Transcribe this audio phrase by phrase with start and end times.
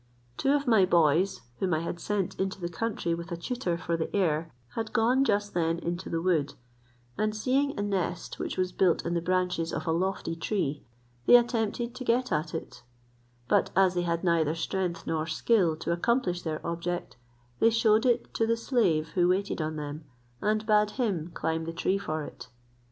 [0.35, 3.95] Two of my boys, whom I had sent into the country, with a tutor, for
[3.95, 6.55] the air, had gone just then into the wood,
[7.19, 10.83] and seeing a nest which was built in the branches of a lofty tree,
[11.27, 12.81] they attempted to get at it;
[13.47, 17.15] but as they had neither strength nor skill to accomplish their object,
[17.59, 20.05] they shewed it to the slave who waited on them,
[20.41, 22.47] and bade him climb the tree for it.